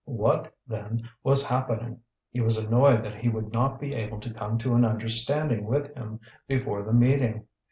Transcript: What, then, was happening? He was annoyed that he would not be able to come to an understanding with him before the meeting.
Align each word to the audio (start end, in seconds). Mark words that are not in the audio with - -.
What, 0.05 0.51
then, 0.67 1.07
was 1.23 1.45
happening? 1.45 1.99
He 2.31 2.41
was 2.41 2.57
annoyed 2.57 3.03
that 3.03 3.19
he 3.21 3.29
would 3.29 3.53
not 3.53 3.79
be 3.79 3.93
able 3.93 4.19
to 4.21 4.33
come 4.33 4.57
to 4.57 4.73
an 4.73 4.83
understanding 4.83 5.65
with 5.65 5.93
him 5.93 6.19
before 6.47 6.81
the 6.81 6.91
meeting. 6.91 7.45